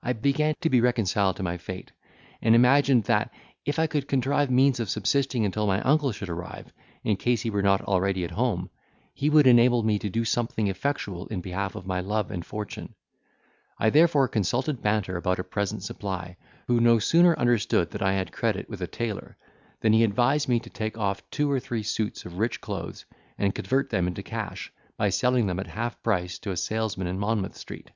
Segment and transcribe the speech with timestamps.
[0.00, 1.90] I began to be reconciled to my fate,
[2.40, 3.32] and imagined, that,
[3.64, 7.50] if I could contrive means of subsisting until my uncle should arrive, in case he
[7.50, 8.70] were not already at home,
[9.12, 12.94] he would enable me to do something effectual in behalf of my love and fortune;
[13.76, 16.36] I therefore consulted Banter about a present supply,
[16.68, 19.36] who no sooner understood that I had credit, with a tailor,
[19.80, 23.04] than he advised me to take off two or three suits of rich clothes,
[23.36, 27.18] and convert them into cash, by selling them at half price to a salesman in
[27.18, 27.90] Monmouth Street.